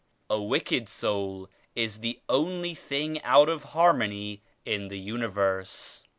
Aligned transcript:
A 0.31 0.41
wicked 0.41 0.89
soul 0.89 1.47
is 1.75 1.99
the 1.99 2.19
only 2.27 2.73
thing 2.73 3.21
out 3.21 3.49
of 3.49 3.65
harmony 3.65 4.41
in 4.65 4.87
the 4.87 4.97
universe. 4.97 6.03